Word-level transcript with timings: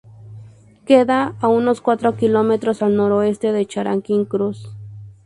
Queda 0.87 1.35
a 1.41 1.47
unos 1.47 1.79
cuatro 1.79 2.15
kilómetros 2.17 2.81
al 2.81 2.95
noroeste 2.95 3.51
de 3.51 3.67
Charing 3.67 4.25
Cross. 4.25 4.75